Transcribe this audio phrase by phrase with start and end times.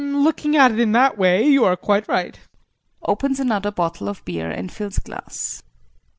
[0.03, 0.23] JEAN.
[0.23, 2.39] Looking at it in that way you are quite right.
[3.03, 5.61] [Opens another bottle of beer and fills glass.